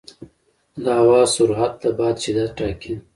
د 0.83 0.85
هوا 0.99 1.21
سرعت 1.33 1.73
د 1.81 1.83
باد 1.97 2.15
شدت 2.23 2.49
ټاکي. 2.57 2.93